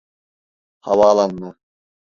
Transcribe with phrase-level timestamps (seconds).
[0.79, 1.55] Havaalanına.